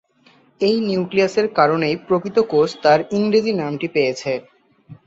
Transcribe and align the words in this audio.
এই 0.61 0.75
নিউক্লিয়াসের 0.87 1.47
কারণেই 1.57 1.95
প্রকৃত 2.07 2.37
কোষ 2.51 2.69
তার 2.83 2.99
ইংরেজি 3.17 3.51
নামটি 3.61 3.87
পেয়েছে। 3.95 4.31